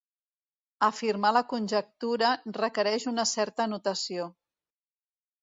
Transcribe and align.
Afirmar 0.85 1.29
la 1.37 1.43
conjectura 1.51 2.31
requereix 2.57 3.07
una 3.13 3.27
certa 3.35 3.69
notació. 3.77 4.27